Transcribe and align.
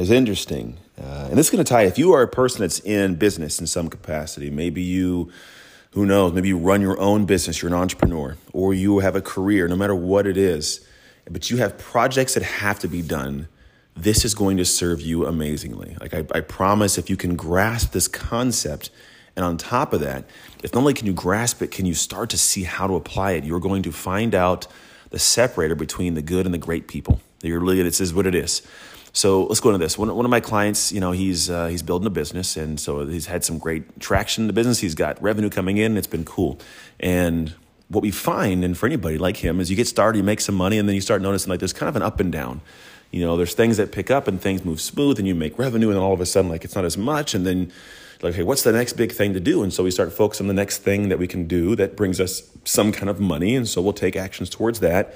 is 0.00 0.10
interesting. 0.10 0.78
Uh, 1.00 1.28
and 1.28 1.38
this 1.38 1.46
is 1.46 1.50
going 1.50 1.64
to 1.64 1.68
tie, 1.68 1.82
if 1.82 1.98
you 1.98 2.12
are 2.12 2.22
a 2.22 2.28
person 2.28 2.60
that's 2.60 2.80
in 2.80 3.14
business 3.14 3.60
in 3.60 3.66
some 3.66 3.88
capacity, 3.88 4.50
maybe 4.50 4.82
you, 4.82 5.30
who 5.92 6.06
knows, 6.06 6.32
maybe 6.32 6.48
you 6.48 6.58
run 6.58 6.80
your 6.80 6.98
own 6.98 7.26
business, 7.26 7.60
you're 7.60 7.70
an 7.70 7.78
entrepreneur, 7.78 8.36
or 8.52 8.74
you 8.74 8.98
have 9.00 9.16
a 9.16 9.20
career, 9.20 9.68
no 9.68 9.76
matter 9.76 9.94
what 9.94 10.26
it 10.26 10.36
is, 10.36 10.86
but 11.30 11.50
you 11.50 11.58
have 11.58 11.78
projects 11.78 12.34
that 12.34 12.42
have 12.42 12.78
to 12.78 12.88
be 12.88 13.02
done, 13.02 13.48
this 13.96 14.24
is 14.24 14.34
going 14.34 14.56
to 14.56 14.64
serve 14.64 15.00
you 15.00 15.26
amazingly. 15.26 15.96
Like 16.00 16.14
I, 16.14 16.24
I 16.34 16.40
promise, 16.40 16.96
if 16.96 17.10
you 17.10 17.16
can 17.16 17.36
grasp 17.36 17.92
this 17.92 18.08
concept, 18.08 18.90
and 19.36 19.44
on 19.44 19.56
top 19.56 19.92
of 19.92 20.00
that, 20.00 20.24
if 20.62 20.74
not 20.74 20.80
only 20.80 20.94
can 20.94 21.06
you 21.06 21.12
grasp 21.12 21.62
it, 21.62 21.70
can 21.70 21.86
you 21.86 21.94
start 21.94 22.30
to 22.30 22.38
see 22.38 22.64
how 22.64 22.86
to 22.86 22.94
apply 22.94 23.32
it, 23.32 23.44
you're 23.44 23.60
going 23.60 23.82
to 23.82 23.92
find 23.92 24.34
out 24.34 24.66
the 25.10 25.18
separator 25.18 25.74
between 25.74 26.14
the 26.14 26.22
good 26.22 26.46
and 26.46 26.54
the 26.54 26.58
great 26.58 26.88
people. 26.88 27.20
You're 27.42 27.60
really, 27.60 27.82
this 27.82 28.00
is 28.00 28.12
what 28.14 28.26
it 28.26 28.34
is. 28.34 28.62
So 29.12 29.44
let's 29.44 29.60
go 29.60 29.70
into 29.70 29.84
this. 29.84 29.98
One, 29.98 30.14
one 30.14 30.24
of 30.24 30.30
my 30.30 30.40
clients, 30.40 30.92
you 30.92 31.00
know, 31.00 31.12
he's 31.12 31.50
uh, 31.50 31.66
he's 31.66 31.82
building 31.82 32.06
a 32.06 32.10
business, 32.10 32.56
and 32.56 32.78
so 32.78 33.06
he's 33.06 33.26
had 33.26 33.44
some 33.44 33.58
great 33.58 34.00
traction 34.00 34.44
in 34.44 34.46
the 34.46 34.52
business. 34.52 34.78
He's 34.78 34.94
got 34.94 35.20
revenue 35.22 35.50
coming 35.50 35.78
in. 35.78 35.96
It's 35.96 36.06
been 36.06 36.24
cool. 36.24 36.58
And 37.00 37.54
what 37.88 38.02
we 38.02 38.12
find, 38.12 38.64
and 38.64 38.78
for 38.78 38.86
anybody 38.86 39.18
like 39.18 39.38
him, 39.38 39.58
is 39.58 39.68
you 39.68 39.76
get 39.76 39.88
started, 39.88 40.18
you 40.18 40.24
make 40.24 40.40
some 40.40 40.54
money, 40.54 40.78
and 40.78 40.88
then 40.88 40.94
you 40.94 41.00
start 41.00 41.22
noticing 41.22 41.50
like 41.50 41.58
there's 41.58 41.72
kind 41.72 41.88
of 41.88 41.96
an 41.96 42.02
up 42.02 42.20
and 42.20 42.30
down. 42.30 42.60
You 43.10 43.20
know, 43.22 43.36
there's 43.36 43.54
things 43.54 43.78
that 43.78 43.90
pick 43.90 44.12
up 44.12 44.28
and 44.28 44.40
things 44.40 44.64
move 44.64 44.80
smooth, 44.80 45.18
and 45.18 45.26
you 45.26 45.34
make 45.34 45.58
revenue, 45.58 45.88
and 45.88 45.96
then 45.96 46.02
all 46.02 46.12
of 46.12 46.20
a 46.20 46.26
sudden, 46.26 46.48
like 46.48 46.64
it's 46.64 46.76
not 46.76 46.84
as 46.84 46.96
much, 46.96 47.34
and 47.34 47.44
then 47.44 47.72
like, 48.22 48.34
hey, 48.34 48.42
what's 48.44 48.62
the 48.62 48.72
next 48.72 48.92
big 48.92 49.12
thing 49.12 49.32
to 49.32 49.40
do? 49.40 49.62
And 49.62 49.72
so 49.72 49.82
we 49.82 49.90
start 49.90 50.12
focusing 50.12 50.44
on 50.44 50.48
the 50.48 50.54
next 50.54 50.78
thing 50.78 51.08
that 51.08 51.18
we 51.18 51.26
can 51.26 51.48
do 51.48 51.74
that 51.76 51.96
brings 51.96 52.20
us 52.20 52.42
some 52.64 52.92
kind 52.92 53.10
of 53.10 53.18
money, 53.18 53.56
and 53.56 53.66
so 53.66 53.82
we'll 53.82 53.92
take 53.92 54.14
actions 54.14 54.50
towards 54.50 54.78
that 54.80 55.14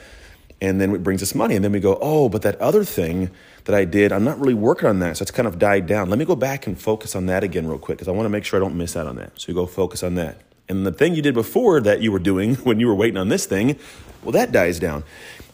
and 0.65 0.81
then 0.81 0.95
it 0.95 1.03
brings 1.03 1.23
us 1.23 1.34
money. 1.34 1.55
And 1.55 1.65
then 1.65 1.73
we 1.73 1.81
go, 1.81 1.98
oh, 2.01 2.29
but 2.29 2.43
that 2.43 2.61
other 2.61 2.84
thing 2.84 3.31
that 3.65 3.75
I 3.75 3.84
did, 3.84 4.12
I'm 4.12 4.25
not 4.25 4.39
really 4.39 4.55
working 4.55 4.89
on 4.89 4.98
that. 5.01 5.17
So 5.17 5.23
it's 5.23 5.31
kind 5.31 5.47
of 5.47 5.59
died 5.59 5.87
down. 5.87 6.11
Let 6.11 6.19
me 6.19 6.25
go 6.25 6.37
back 6.37 6.67
and 6.67 6.81
focus 6.81 7.15
on 7.15 7.27
that 7.27 7.45
again 7.45 7.67
real 7.67 7.79
quick 7.79 7.98
because 7.98 8.09
I 8.09 8.12
want 8.12 8.27
to 8.27 8.31
make 8.31 8.45
sure 8.45 8.59
I 8.59 8.65
don't 8.65 8.77
miss 8.77 8.97
out 8.97 9.06
on 9.06 9.17
that. 9.17 9.33
So 9.41 9.48
you 9.48 9.55
go 9.55 9.67
focus 9.67 10.03
on 10.03 10.15
that. 10.17 10.39
And 10.69 10.87
the 10.87 10.93
thing 10.93 11.15
you 11.15 11.23
did 11.23 11.34
before 11.34 11.81
that 11.81 12.01
you 12.01 12.11
were 12.11 12.19
doing 12.19 12.55
when 12.65 12.81
you 12.81 12.87
were 12.87 12.95
waiting 12.95 13.19
on 13.19 13.29
this 13.29 13.47
thing, 13.47 13.79
well, 14.23 14.33
that 14.33 14.53
dies 14.53 14.79
down. 14.79 15.05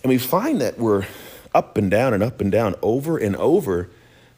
And 0.03 0.11
we 0.11 0.19
find 0.19 0.61
that 0.61 0.79
we're 0.79 1.07
up 1.55 1.77
and 1.77 1.91
down 1.91 2.15
and 2.15 2.23
up 2.23 2.41
and 2.41 2.53
down 2.53 2.77
over 2.81 3.19
and 3.19 3.37
over 3.37 3.91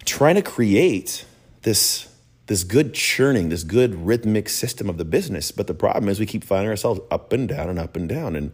trying 0.04 0.34
to 0.34 0.42
create 0.42 1.26
this 1.62 2.08
this 2.46 2.64
good 2.64 2.92
churning, 2.92 3.48
this 3.48 3.62
good 3.62 3.94
rhythmic 3.94 4.48
system 4.48 4.90
of 4.90 4.98
the 4.98 5.04
business. 5.04 5.52
But 5.52 5.68
the 5.68 5.74
problem 5.74 6.08
is 6.08 6.18
we 6.18 6.26
keep 6.26 6.44
finding 6.44 6.68
ourselves 6.68 7.00
up 7.10 7.32
and 7.32 7.48
down 7.48 7.70
and 7.70 7.78
up 7.78 7.96
and 7.96 8.08
down. 8.08 8.34
And 8.34 8.52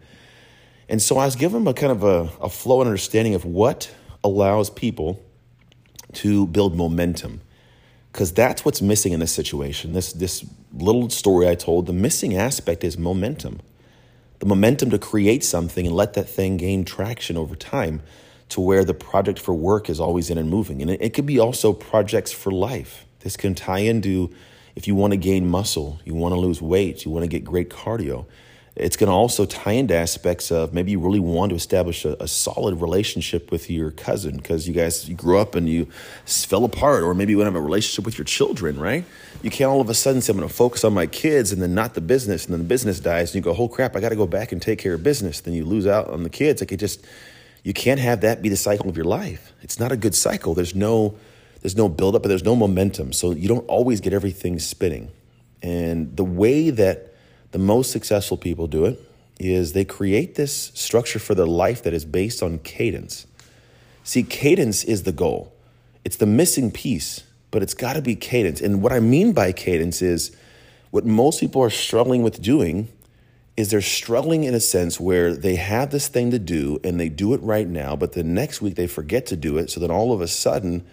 and 0.89 1.01
so 1.01 1.17
I 1.17 1.25
was 1.25 1.35
them 1.35 1.67
a 1.67 1.73
kind 1.73 1.91
of 1.91 2.03
a, 2.03 2.29
a 2.41 2.49
flow 2.49 2.81
and 2.81 2.87
understanding 2.87 3.35
of 3.35 3.45
what 3.45 3.91
allows 4.23 4.69
people 4.69 5.23
to 6.13 6.47
build 6.47 6.75
momentum. 6.75 7.41
Because 8.11 8.33
that's 8.33 8.65
what's 8.65 8.81
missing 8.81 9.13
in 9.13 9.19
this 9.19 9.31
situation. 9.31 9.93
This, 9.93 10.11
this 10.11 10.43
little 10.73 11.09
story 11.11 11.47
I 11.47 11.53
told, 11.53 11.85
the 11.85 11.93
missing 11.93 12.35
aspect 12.35 12.83
is 12.83 12.97
momentum. 12.97 13.61
The 14.39 14.47
momentum 14.47 14.89
to 14.89 14.97
create 14.97 15.43
something 15.43 15.85
and 15.85 15.95
let 15.95 16.15
that 16.15 16.27
thing 16.27 16.57
gain 16.57 16.85
traction 16.85 17.37
over 17.37 17.55
time 17.55 18.01
to 18.49 18.59
where 18.59 18.83
the 18.83 18.95
project 18.95 19.37
for 19.37 19.53
work 19.53 19.91
is 19.91 19.99
always 19.99 20.31
in 20.31 20.39
and 20.39 20.49
moving. 20.49 20.81
And 20.81 20.89
it, 20.89 21.01
it 21.01 21.13
could 21.13 21.27
be 21.27 21.37
also 21.37 21.71
projects 21.71 22.31
for 22.31 22.51
life. 22.51 23.05
This 23.19 23.37
can 23.37 23.53
tie 23.53 23.79
into 23.79 24.33
if 24.75 24.87
you 24.87 24.95
want 24.95 25.11
to 25.11 25.17
gain 25.17 25.47
muscle, 25.47 25.99
you 26.03 26.15
want 26.15 26.33
to 26.33 26.39
lose 26.39 26.63
weight, 26.63 27.05
you 27.05 27.11
want 27.11 27.23
to 27.23 27.27
get 27.27 27.43
great 27.43 27.69
cardio 27.69 28.25
it's 28.79 28.95
going 28.95 29.09
to 29.09 29.13
also 29.13 29.45
tie 29.45 29.73
into 29.73 29.93
aspects 29.93 30.51
of 30.51 30.73
maybe 30.73 30.91
you 30.91 30.99
really 30.99 31.19
want 31.19 31.49
to 31.49 31.55
establish 31.55 32.05
a, 32.05 32.15
a 32.21 32.27
solid 32.27 32.81
relationship 32.81 33.51
with 33.51 33.69
your 33.69 33.91
cousin 33.91 34.37
because 34.37 34.67
you 34.67 34.73
guys 34.73 35.07
you 35.09 35.15
grew 35.15 35.37
up 35.37 35.53
and 35.53 35.67
you 35.67 35.85
fell 36.25 36.63
apart, 36.63 37.03
or 37.03 37.13
maybe 37.13 37.31
you 37.31 37.37
want 37.37 37.47
to 37.47 37.51
have 37.51 37.61
a 37.61 37.65
relationship 37.65 38.05
with 38.05 38.17
your 38.17 38.25
children, 38.25 38.79
right? 38.79 39.03
You 39.41 39.49
can't 39.49 39.69
all 39.69 39.81
of 39.81 39.89
a 39.89 39.93
sudden 39.93 40.21
say, 40.21 40.31
I'm 40.31 40.37
going 40.37 40.47
to 40.47 40.53
focus 40.53 40.83
on 40.83 40.93
my 40.93 41.07
kids 41.07 41.51
and 41.51 41.61
then 41.61 41.75
not 41.75 41.93
the 41.93 42.01
business, 42.01 42.45
and 42.45 42.53
then 42.53 42.61
the 42.61 42.67
business 42.67 42.99
dies, 42.99 43.35
and 43.35 43.35
you 43.35 43.53
go, 43.53 43.57
oh 43.61 43.67
crap, 43.67 43.95
I 43.95 43.99
got 43.99 44.09
to 44.09 44.15
go 44.15 44.27
back 44.27 44.51
and 44.51 44.61
take 44.61 44.79
care 44.79 44.93
of 44.93 45.03
business. 45.03 45.41
Then 45.41 45.53
you 45.53 45.65
lose 45.65 45.85
out 45.85 46.09
on 46.09 46.23
the 46.23 46.29
kids. 46.29 46.61
Like 46.61 46.71
it 46.71 46.77
just, 46.77 47.05
you 47.63 47.73
can't 47.73 47.99
have 47.99 48.21
that 48.21 48.41
be 48.41 48.49
the 48.49 48.57
cycle 48.57 48.89
of 48.89 48.95
your 48.95 49.05
life. 49.05 49.53
It's 49.61 49.79
not 49.79 49.91
a 49.91 49.97
good 49.97 50.15
cycle. 50.15 50.53
There's 50.53 50.73
no, 50.73 51.15
there's 51.61 51.75
no 51.75 51.89
buildup, 51.89 52.23
but 52.23 52.29
there's 52.29 52.45
no 52.45 52.55
momentum. 52.55 53.11
So 53.11 53.31
you 53.31 53.49
don't 53.49 53.67
always 53.67 53.99
get 53.99 54.13
everything 54.13 54.57
spinning. 54.59 55.11
And 55.61 56.15
the 56.15 56.23
way 56.23 56.69
that 56.69 57.08
the 57.51 57.59
most 57.59 57.91
successful 57.91 58.37
people 58.37 58.67
do 58.67 58.85
it 58.85 58.99
is 59.39 59.73
they 59.73 59.85
create 59.85 60.35
this 60.35 60.71
structure 60.75 61.19
for 61.19 61.33
their 61.33 61.47
life 61.47 61.81
that 61.83 61.93
is 61.93 62.05
based 62.05 62.43
on 62.43 62.59
cadence. 62.59 63.25
See, 64.03 64.23
cadence 64.23 64.83
is 64.83 65.03
the 65.03 65.11
goal. 65.11 65.53
It's 66.03 66.17
the 66.17 66.25
missing 66.25 66.71
piece, 66.71 67.23
but 67.51 67.63
it's 67.63 67.73
got 67.73 67.93
to 67.93 68.01
be 68.01 68.15
cadence. 68.15 68.61
And 68.61 68.81
what 68.81 68.91
I 68.91 68.99
mean 68.99 69.31
by 69.33 69.51
cadence 69.51 70.01
is 70.01 70.35
what 70.91 71.05
most 71.05 71.39
people 71.39 71.61
are 71.61 71.69
struggling 71.69 72.23
with 72.23 72.41
doing 72.41 72.89
is 73.55 73.69
they're 73.71 73.81
struggling 73.81 74.45
in 74.45 74.53
a 74.53 74.59
sense 74.59 74.99
where 74.99 75.35
they 75.35 75.55
have 75.55 75.91
this 75.91 76.07
thing 76.07 76.31
to 76.31 76.39
do 76.39 76.79
and 76.83 76.99
they 76.99 77.09
do 77.09 77.33
it 77.33 77.41
right 77.41 77.67
now, 77.67 77.95
but 77.95 78.13
the 78.13 78.23
next 78.23 78.61
week 78.61 78.75
they 78.75 78.87
forget 78.87 79.25
to 79.27 79.35
do 79.35 79.57
it. 79.57 79.69
So 79.69 79.79
then 79.79 79.91
all 79.91 80.13
of 80.13 80.21
a 80.21 80.27
sudden, 80.27 80.85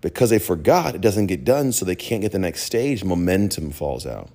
because 0.00 0.30
they 0.30 0.38
forgot, 0.38 0.94
it 0.94 1.00
doesn't 1.00 1.26
get 1.26 1.44
done, 1.44 1.72
so 1.72 1.84
they 1.84 1.96
can't 1.96 2.22
get 2.22 2.30
the 2.30 2.38
next 2.38 2.62
stage, 2.62 3.02
momentum 3.04 3.70
falls 3.70 4.06
out. 4.06 4.30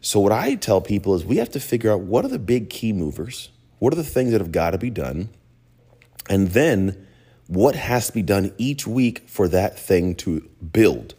So, 0.00 0.20
what 0.20 0.32
I 0.32 0.54
tell 0.54 0.80
people 0.80 1.14
is 1.14 1.24
we 1.24 1.38
have 1.38 1.50
to 1.50 1.60
figure 1.60 1.92
out 1.92 2.00
what 2.00 2.24
are 2.24 2.28
the 2.28 2.38
big 2.38 2.70
key 2.70 2.92
movers, 2.92 3.50
what 3.78 3.92
are 3.92 3.96
the 3.96 4.04
things 4.04 4.30
that 4.32 4.40
have 4.40 4.52
got 4.52 4.70
to 4.70 4.78
be 4.78 4.90
done, 4.90 5.28
and 6.30 6.48
then 6.48 7.06
what 7.48 7.74
has 7.74 8.06
to 8.06 8.12
be 8.12 8.22
done 8.22 8.52
each 8.58 8.86
week 8.86 9.28
for 9.28 9.48
that 9.48 9.78
thing 9.78 10.14
to 10.14 10.48
build, 10.72 11.14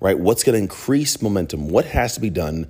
right? 0.00 0.18
What's 0.18 0.42
going 0.42 0.54
to 0.54 0.62
increase 0.62 1.20
momentum? 1.22 1.68
What 1.68 1.84
has 1.84 2.14
to 2.14 2.20
be 2.20 2.30
done 2.30 2.66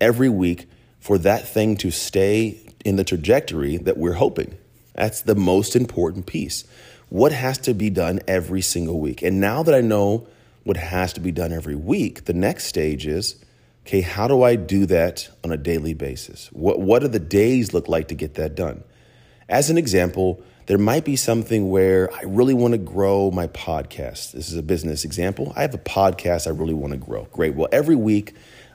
every 0.00 0.28
week 0.28 0.66
for 0.98 1.18
that 1.18 1.46
thing 1.46 1.76
to 1.76 1.90
stay 1.90 2.58
in 2.84 2.96
the 2.96 3.04
trajectory 3.04 3.76
that 3.76 3.98
we're 3.98 4.14
hoping? 4.14 4.56
That's 4.94 5.20
the 5.20 5.34
most 5.34 5.76
important 5.76 6.26
piece. 6.26 6.64
What 7.08 7.32
has 7.32 7.58
to 7.58 7.74
be 7.74 7.90
done 7.90 8.20
every 8.26 8.62
single 8.62 8.98
week? 8.98 9.22
And 9.22 9.40
now 9.40 9.62
that 9.62 9.74
I 9.74 9.80
know 9.80 10.26
what 10.64 10.78
has 10.78 11.12
to 11.12 11.20
be 11.20 11.30
done 11.30 11.52
every 11.52 11.76
week, 11.76 12.24
the 12.24 12.32
next 12.32 12.64
stage 12.64 13.06
is 13.06 13.43
okay, 13.86 14.00
how 14.00 14.26
do 14.26 14.42
I 14.42 14.56
do 14.56 14.86
that 14.86 15.28
on 15.44 15.52
a 15.52 15.56
daily 15.56 15.94
basis? 15.94 16.48
What, 16.52 16.80
what 16.80 17.00
do 17.00 17.08
the 17.08 17.18
days 17.18 17.74
look 17.74 17.88
like 17.88 18.08
to 18.08 18.14
get 18.14 18.34
that 18.34 18.54
done? 18.54 18.82
As 19.48 19.68
an 19.68 19.76
example, 19.76 20.42
there 20.66 20.78
might 20.78 21.04
be 21.04 21.16
something 21.16 21.68
where 21.68 22.12
I 22.14 22.22
really 22.22 22.54
want 22.54 22.72
to 22.72 22.78
grow 22.78 23.30
my 23.30 23.46
podcast. 23.48 24.32
This 24.32 24.48
is 24.48 24.56
a 24.56 24.62
business 24.62 25.04
example. 25.04 25.52
I 25.54 25.62
have 25.62 25.74
a 25.74 25.78
podcast 25.78 26.46
I 26.46 26.50
really 26.50 26.72
want 26.72 26.92
to 26.92 26.98
grow. 26.98 27.24
Great. 27.32 27.54
Well, 27.54 27.68
every 27.70 27.96
week 27.96 28.34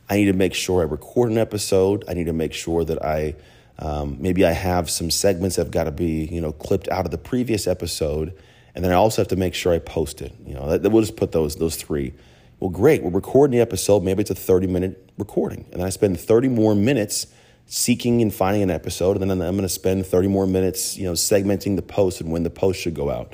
I 0.09 0.17
need 0.17 0.25
to 0.25 0.33
make 0.33 0.53
sure 0.53 0.81
I 0.81 0.85
record 0.85 1.31
an 1.31 1.39
episode. 1.39 2.03
I 2.07 2.13
need 2.13 2.25
to 2.25 2.33
make 2.33 2.53
sure 2.53 2.83
that 2.85 3.03
I 3.03 3.35
um, 3.79 4.17
maybe 4.19 4.45
I 4.45 4.51
have 4.51 4.89
some 4.89 5.09
segments 5.09 5.55
that 5.55 5.63
have 5.63 5.71
got 5.71 5.85
to 5.85 5.91
be 5.91 6.25
you 6.25 6.41
know 6.41 6.51
clipped 6.51 6.89
out 6.89 7.05
of 7.05 7.11
the 7.11 7.17
previous 7.17 7.65
episode, 7.65 8.33
and 8.75 8.83
then 8.83 8.91
I 8.91 8.95
also 8.95 9.21
have 9.21 9.29
to 9.29 9.35
make 9.35 9.53
sure 9.55 9.73
I 9.73 9.79
post 9.79 10.21
it. 10.21 10.33
You 10.45 10.55
know, 10.55 10.77
we'll 10.83 11.01
just 11.01 11.15
put 11.15 11.31
those 11.31 11.55
those 11.55 11.75
three. 11.75 12.13
Well, 12.59 12.69
great. 12.69 13.03
We're 13.03 13.11
recording 13.11 13.57
the 13.57 13.61
episode. 13.61 14.03
Maybe 14.03 14.19
it's 14.19 14.31
a 14.31 14.35
30 14.35 14.67
minute 14.67 15.09
recording. 15.17 15.65
And 15.71 15.81
I 15.81 15.89
spend 15.91 16.19
30 16.19 16.49
more 16.49 16.75
minutes 16.75 17.27
seeking 17.67 18.21
and 18.21 18.33
finding 18.33 18.61
an 18.61 18.69
episode. 18.69 19.15
And 19.15 19.31
then 19.31 19.41
I'm 19.41 19.55
going 19.55 19.61
to 19.61 19.69
spend 19.69 20.05
30 20.05 20.27
more 20.27 20.45
minutes, 20.45 20.97
you 20.97 21.05
know, 21.05 21.13
segmenting 21.13 21.77
the 21.77 21.81
post 21.81 22.19
and 22.19 22.33
when 22.33 22.43
the 22.43 22.49
post 22.49 22.81
should 22.81 22.95
go 22.95 23.09
out. 23.09 23.33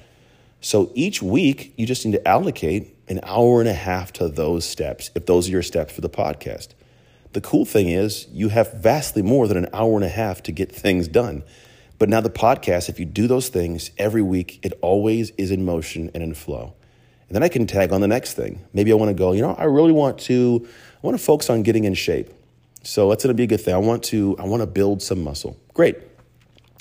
So 0.61 0.91
each 0.93 1.23
week, 1.23 1.73
you 1.75 1.87
just 1.87 2.05
need 2.05 2.11
to 2.11 2.27
allocate 2.27 2.95
an 3.07 3.19
hour 3.23 3.61
and 3.61 3.69
a 3.69 3.73
half 3.73 4.13
to 4.13 4.29
those 4.29 4.63
steps, 4.63 5.09
if 5.15 5.25
those 5.25 5.47
are 5.47 5.51
your 5.51 5.63
steps 5.63 5.91
for 5.91 6.01
the 6.01 6.09
podcast. 6.09 6.69
The 7.33 7.41
cool 7.41 7.65
thing 7.65 7.89
is, 7.89 8.27
you 8.31 8.49
have 8.49 8.73
vastly 8.73 9.23
more 9.23 9.47
than 9.47 9.57
an 9.57 9.69
hour 9.73 9.95
and 9.95 10.05
a 10.05 10.09
half 10.09 10.43
to 10.43 10.51
get 10.51 10.71
things 10.71 11.07
done. 11.07 11.43
But 11.97 12.09
now, 12.09 12.21
the 12.21 12.29
podcast, 12.29 12.89
if 12.89 12.99
you 12.99 13.05
do 13.05 13.25
those 13.25 13.49
things 13.49 13.89
every 13.97 14.21
week, 14.21 14.59
it 14.61 14.73
always 14.81 15.31
is 15.31 15.49
in 15.49 15.65
motion 15.65 16.11
and 16.13 16.21
in 16.21 16.35
flow. 16.35 16.75
And 17.27 17.35
then 17.35 17.43
I 17.43 17.49
can 17.49 17.65
tag 17.67 17.91
on 17.91 18.01
the 18.01 18.07
next 18.07 18.33
thing. 18.33 18.63
Maybe 18.73 18.91
I 18.91 18.95
want 18.95 19.09
to 19.09 19.15
go, 19.15 19.31
you 19.31 19.41
know, 19.41 19.53
I 19.55 19.63
really 19.63 19.91
want 19.91 20.19
to, 20.21 20.67
I 21.03 21.07
want 21.07 21.17
to 21.17 21.23
focus 21.23 21.49
on 21.49 21.63
getting 21.63 21.83
in 21.85 21.93
shape. 21.93 22.31
So 22.83 23.09
that's 23.09 23.23
going 23.23 23.33
to 23.33 23.37
be 23.37 23.43
a 23.43 23.47
good 23.47 23.61
thing. 23.61 23.73
I 23.73 23.79
want 23.79 24.03
to, 24.05 24.37
I 24.37 24.45
want 24.45 24.61
to 24.61 24.67
build 24.67 25.01
some 25.01 25.23
muscle. 25.23 25.57
Great. 25.73 25.97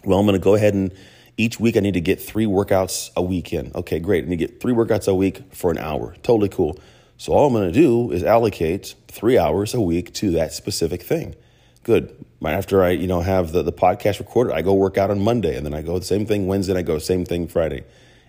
Well, 0.04 0.18
I'm 0.18 0.26
going 0.26 0.38
to 0.38 0.44
go 0.44 0.54
ahead 0.54 0.74
and 0.74 0.92
Each 1.36 1.58
week, 1.58 1.76
I 1.76 1.80
need 1.80 1.94
to 1.94 2.00
get 2.00 2.20
three 2.20 2.46
workouts 2.46 3.10
a 3.16 3.22
week 3.22 3.52
in. 3.52 3.72
Okay, 3.74 3.98
great. 3.98 4.24
I 4.24 4.28
need 4.28 4.38
to 4.38 4.46
get 4.46 4.60
three 4.60 4.72
workouts 4.72 5.08
a 5.08 5.14
week 5.14 5.42
for 5.52 5.70
an 5.70 5.78
hour. 5.78 6.14
Totally 6.22 6.48
cool. 6.48 6.78
So, 7.16 7.32
all 7.32 7.46
I'm 7.48 7.52
going 7.52 7.72
to 7.72 7.72
do 7.72 8.12
is 8.12 8.22
allocate 8.22 8.94
three 9.08 9.36
hours 9.36 9.74
a 9.74 9.80
week 9.80 10.12
to 10.14 10.30
that 10.32 10.52
specific 10.52 11.02
thing. 11.02 11.34
Good. 11.82 12.14
Right 12.40 12.52
after 12.54 12.84
I, 12.84 12.90
you 12.90 13.06
know, 13.06 13.20
have 13.20 13.52
the, 13.52 13.62
the 13.62 13.72
podcast 13.72 14.18
recorded, 14.20 14.54
I 14.54 14.62
go 14.62 14.74
work 14.74 14.96
out 14.96 15.10
on 15.10 15.20
Monday, 15.20 15.56
and 15.56 15.66
then 15.66 15.74
I 15.74 15.82
go 15.82 15.98
the 15.98 16.04
same 16.04 16.24
thing 16.26 16.46
Wednesday, 16.46 16.72
and 16.72 16.78
I 16.78 16.82
go 16.82 16.98
same 16.98 17.24
thing 17.24 17.48
Friday. 17.48 17.84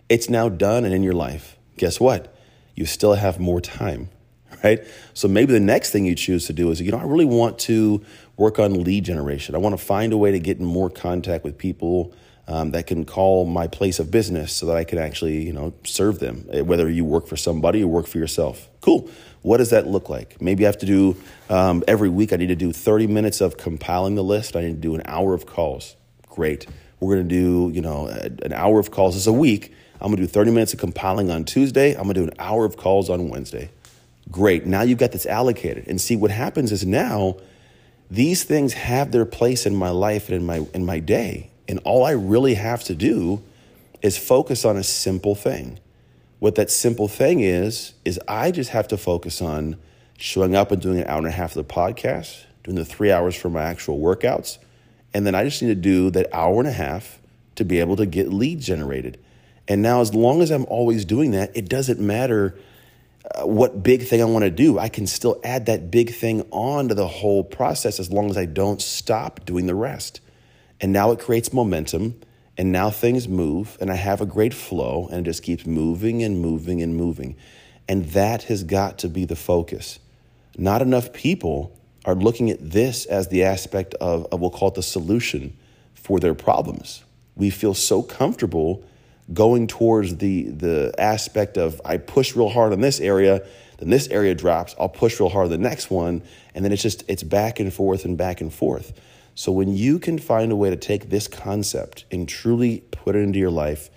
It's 0.09 0.29
now 0.29 0.49
done 0.49 0.83
and 0.85 0.93
in 0.93 1.03
your 1.03 1.13
life. 1.13 1.57
Guess 1.77 1.99
what? 1.99 2.35
You 2.75 2.85
still 2.85 3.13
have 3.13 3.39
more 3.39 3.61
time, 3.61 4.09
right? 4.63 4.83
So 5.13 5.27
maybe 5.27 5.53
the 5.53 5.59
next 5.59 5.91
thing 5.91 6.05
you 6.05 6.15
choose 6.15 6.47
to 6.47 6.53
do 6.53 6.71
is, 6.71 6.81
you 6.81 6.91
know, 6.91 6.99
I 6.99 7.03
really 7.03 7.25
want 7.25 7.59
to 7.59 8.03
work 8.37 8.59
on 8.59 8.83
lead 8.83 9.05
generation. 9.05 9.55
I 9.55 9.59
want 9.59 9.77
to 9.77 9.83
find 9.83 10.13
a 10.13 10.17
way 10.17 10.31
to 10.31 10.39
get 10.39 10.59
in 10.59 10.65
more 10.65 10.89
contact 10.89 11.43
with 11.43 11.57
people 11.57 12.13
um, 12.47 12.71
that 12.71 12.87
can 12.87 13.05
call 13.05 13.45
my 13.45 13.67
place 13.67 13.99
of 13.99 14.11
business 14.11 14.53
so 14.53 14.67
that 14.67 14.77
I 14.77 14.83
can 14.83 14.99
actually, 14.99 15.43
you 15.43 15.53
know, 15.53 15.73
serve 15.83 16.19
them, 16.19 16.47
eh, 16.51 16.61
whether 16.61 16.89
you 16.89 17.03
work 17.03 17.27
for 17.27 17.37
somebody 17.37 17.83
or 17.83 17.87
work 17.87 18.07
for 18.07 18.17
yourself. 18.17 18.69
Cool. 18.81 19.09
What 19.41 19.57
does 19.57 19.71
that 19.71 19.87
look 19.87 20.09
like? 20.09 20.41
Maybe 20.41 20.65
I 20.65 20.67
have 20.67 20.77
to 20.79 20.85
do 20.85 21.17
um, 21.49 21.83
every 21.87 22.09
week, 22.09 22.33
I 22.33 22.35
need 22.35 22.47
to 22.47 22.55
do 22.55 22.71
30 22.71 23.07
minutes 23.07 23.41
of 23.41 23.57
compiling 23.57 24.15
the 24.15 24.23
list. 24.23 24.55
I 24.55 24.61
need 24.61 24.75
to 24.75 24.81
do 24.81 24.95
an 24.95 25.03
hour 25.05 25.33
of 25.33 25.45
calls. 25.45 25.95
Great. 26.29 26.67
We're 26.99 27.15
going 27.15 27.27
to 27.27 27.35
do, 27.35 27.71
you 27.73 27.81
know, 27.81 28.07
an 28.07 28.53
hour 28.53 28.79
of 28.79 28.91
calls 28.91 29.15
is 29.15 29.27
a 29.27 29.33
week. 29.33 29.73
I'm 30.01 30.11
to 30.11 30.17
do 30.17 30.27
30 30.27 30.51
minutes 30.51 30.73
of 30.73 30.79
compiling 30.79 31.31
on 31.31 31.45
Tuesday. 31.45 31.93
I'm 31.93 32.07
to 32.07 32.13
do 32.13 32.23
an 32.23 32.33
hour 32.39 32.65
of 32.65 32.77
calls 32.77 33.09
on 33.09 33.29
Wednesday. 33.29 33.69
Great. 34.31 34.65
Now 34.65 34.81
you've 34.81 34.97
got 34.97 35.11
this 35.11 35.25
allocated. 35.25 35.87
And 35.87 35.99
see, 35.99 36.15
what 36.15 36.31
happens 36.31 36.71
is 36.71 36.85
now 36.85 37.37
these 38.09 38.43
things 38.43 38.73
have 38.73 39.11
their 39.11 39.25
place 39.25 39.65
in 39.65 39.75
my 39.75 39.89
life 39.89 40.29
and 40.29 40.37
in 40.37 40.45
my, 40.45 40.67
in 40.73 40.85
my 40.85 40.99
day. 40.99 41.49
And 41.67 41.79
all 41.83 42.03
I 42.03 42.11
really 42.11 42.55
have 42.55 42.83
to 42.85 42.95
do 42.95 43.41
is 44.01 44.17
focus 44.17 44.65
on 44.65 44.77
a 44.77 44.83
simple 44.83 45.35
thing. 45.35 45.79
What 46.39 46.55
that 46.55 46.69
simple 46.69 47.07
thing 47.07 47.39
is, 47.39 47.93
is 48.03 48.19
I 48.27 48.51
just 48.51 48.71
have 48.71 48.87
to 48.89 48.97
focus 48.97 49.41
on 49.41 49.77
showing 50.17 50.55
up 50.55 50.71
and 50.71 50.81
doing 50.81 50.99
an 50.99 51.07
hour 51.07 51.17
and 51.17 51.27
a 51.27 51.31
half 51.31 51.55
of 51.55 51.67
the 51.67 51.73
podcast, 51.73 52.43
doing 52.63 52.75
the 52.75 52.85
three 52.85 53.11
hours 53.11 53.35
for 53.35 53.49
my 53.49 53.63
actual 53.63 53.99
workouts. 53.99 54.57
And 55.13 55.25
then 55.25 55.33
I 55.33 55.43
just 55.43 55.61
need 55.61 55.69
to 55.69 55.75
do 55.75 56.09
that 56.11 56.27
hour 56.33 56.59
and 56.59 56.67
a 56.67 56.73
half 56.73 57.19
to 57.55 57.63
be 57.63 57.79
able 57.79 57.95
to 57.95 58.05
get 58.05 58.31
leads 58.31 58.67
generated. 58.67 59.17
And 59.67 59.81
now, 59.81 60.01
as 60.01 60.13
long 60.13 60.41
as 60.41 60.51
I'm 60.51 60.65
always 60.65 61.05
doing 61.05 61.31
that, 61.31 61.55
it 61.55 61.67
doesn't 61.69 61.99
matter 61.99 62.57
uh, 63.33 63.47
what 63.47 63.81
big 63.81 64.03
thing 64.03 64.21
I 64.21 64.25
want 64.25 64.43
to 64.43 64.51
do. 64.51 64.77
I 64.77 64.89
can 64.89 65.07
still 65.07 65.39
add 65.43 65.65
that 65.65 65.89
big 65.89 66.13
thing 66.13 66.47
on 66.51 66.89
to 66.89 66.95
the 66.95 67.07
whole 67.07 67.43
process 67.43 67.99
as 67.99 68.11
long 68.11 68.29
as 68.29 68.37
I 68.37 68.45
don't 68.45 68.81
stop 68.81 69.45
doing 69.45 69.65
the 69.65 69.75
rest. 69.75 70.21
And 70.79 70.93
now 70.93 71.11
it 71.11 71.19
creates 71.19 71.51
momentum. 71.51 72.19
And 72.57 72.71
now 72.71 72.89
things 72.89 73.27
move, 73.27 73.77
and 73.81 73.91
I 73.91 73.95
have 73.95 74.21
a 74.21 74.25
great 74.25 74.53
flow, 74.53 75.09
and 75.11 75.19
it 75.19 75.29
just 75.29 75.43
keeps 75.43 75.65
moving 75.65 76.23
and 76.23 76.39
moving 76.39 76.81
and 76.81 76.95
moving. 76.95 77.35
And 77.87 78.05
that 78.09 78.43
has 78.43 78.63
got 78.63 78.97
to 78.99 79.09
be 79.09 79.25
the 79.25 79.35
focus. 79.35 79.99
Not 80.57 80.81
enough 80.81 81.11
people 81.11 81.77
are 82.05 82.15
looking 82.15 82.49
at 82.49 82.71
this 82.71 83.05
as 83.05 83.27
the 83.27 83.43
aspect 83.43 83.93
of, 83.95 84.25
of 84.31 84.39
we'll 84.39 84.51
call 84.51 84.69
it 84.69 84.75
the 84.75 84.83
solution 84.83 85.57
for 85.93 86.19
their 86.19 86.33
problems. 86.33 87.03
We 87.35 87.49
feel 87.49 87.73
so 87.73 88.01
comfortable 88.01 88.85
going 89.33 89.67
towards 89.67 90.17
the, 90.17 90.43
the 90.49 90.93
aspect 90.97 91.57
of 91.57 91.81
I 91.83 91.97
push 91.97 92.35
real 92.35 92.49
hard 92.49 92.73
on 92.73 92.81
this 92.81 92.99
area, 92.99 93.45
then 93.77 93.89
this 93.89 94.07
area 94.07 94.35
drops, 94.35 94.75
I'll 94.79 94.89
push 94.89 95.19
real 95.19 95.29
hard 95.29 95.49
the 95.49 95.57
next 95.57 95.89
one, 95.89 96.23
and 96.53 96.63
then 96.63 96.71
it's 96.71 96.81
just 96.81 97.03
it's 97.07 97.23
back 97.23 97.59
and 97.59 97.73
forth 97.73 98.05
and 98.05 98.17
back 98.17 98.41
and 98.41 98.53
forth. 98.53 98.93
So 99.33 99.51
when 99.51 99.75
you 99.75 99.99
can 99.99 100.17
find 100.17 100.51
a 100.51 100.55
way 100.55 100.69
to 100.69 100.77
take 100.77 101.09
this 101.09 101.27
concept 101.27 102.05
and 102.09 102.27
truly 102.27 102.81
put 102.91 103.15
it 103.15 103.19
into 103.19 103.37
your 103.37 103.51
life, 103.51 103.89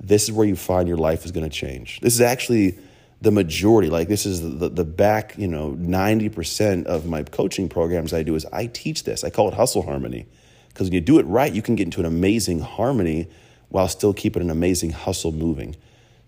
this 0.00 0.24
is 0.24 0.32
where 0.32 0.46
you 0.46 0.56
find 0.56 0.88
your 0.88 0.96
life 0.96 1.24
is 1.24 1.32
going 1.32 1.48
to 1.48 1.54
change. 1.54 2.00
This 2.00 2.14
is 2.14 2.20
actually 2.22 2.78
the 3.20 3.30
majority, 3.30 3.90
like 3.90 4.08
this 4.08 4.24
is 4.24 4.40
the, 4.40 4.68
the 4.68 4.84
back, 4.84 5.34
you 5.36 5.48
know, 5.48 5.72
90% 5.72 6.84
of 6.84 7.06
my 7.06 7.22
coaching 7.22 7.68
programs 7.68 8.12
I 8.12 8.22
do 8.22 8.34
is 8.34 8.46
I 8.52 8.66
teach 8.66 9.04
this. 9.04 9.24
I 9.24 9.30
call 9.30 9.48
it 9.48 9.54
hustle 9.54 9.82
harmony. 9.82 10.26
Because 10.68 10.86
when 10.86 10.94
you 10.94 11.00
do 11.00 11.18
it 11.18 11.24
right, 11.24 11.52
you 11.52 11.62
can 11.62 11.76
get 11.76 11.84
into 11.84 12.00
an 12.00 12.06
amazing 12.06 12.60
harmony 12.60 13.28
while 13.68 13.88
still 13.88 14.14
keeping 14.14 14.42
an 14.42 14.50
amazing 14.50 14.90
hustle 14.90 15.32
moving. 15.32 15.76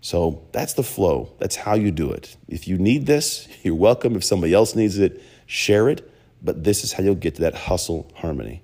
So 0.01 0.45
that's 0.51 0.73
the 0.73 0.83
flow. 0.83 1.33
That's 1.39 1.55
how 1.55 1.75
you 1.75 1.91
do 1.91 2.11
it. 2.11 2.37
If 2.47 2.67
you 2.67 2.77
need 2.77 3.05
this, 3.05 3.47
you're 3.63 3.75
welcome. 3.75 4.15
If 4.15 4.23
somebody 4.23 4.53
else 4.53 4.75
needs 4.75 4.97
it, 4.97 5.21
share 5.45 5.89
it 5.89 6.09
but 6.41 6.63
this 6.63 6.83
is 6.83 6.93
how 6.93 7.03
you'll 7.03 7.15
get 7.15 7.35
to 7.35 7.41
that 7.41 7.55
hustle 7.55 8.11
harmony. 8.15 8.63